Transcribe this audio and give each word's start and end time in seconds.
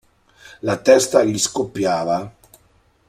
La 0.61 0.77
testa 0.77 1.21
gli 1.23 1.37
scoppiava. 1.37 2.33